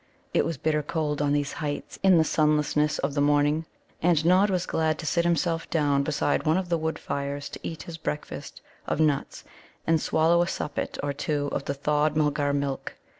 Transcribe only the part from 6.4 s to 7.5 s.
one of the wood fires